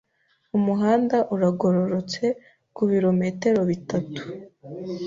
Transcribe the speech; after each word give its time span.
Umuhanda 0.57 1.17
uragororotse 1.33 2.25
kubirometero 2.75 3.61
bitatu. 3.69 4.21